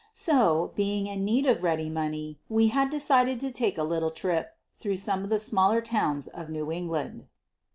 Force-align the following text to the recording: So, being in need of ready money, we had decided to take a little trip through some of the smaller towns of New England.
So, 0.13 0.71
being 0.75 1.05
in 1.05 1.23
need 1.23 1.45
of 1.45 1.61
ready 1.61 1.87
money, 1.87 2.39
we 2.49 2.69
had 2.69 2.89
decided 2.89 3.39
to 3.41 3.51
take 3.51 3.77
a 3.77 3.83
little 3.83 4.09
trip 4.09 4.57
through 4.73 4.97
some 4.97 5.21
of 5.21 5.29
the 5.29 5.37
smaller 5.37 5.79
towns 5.79 6.25
of 6.25 6.49
New 6.49 6.71
England. 6.71 7.27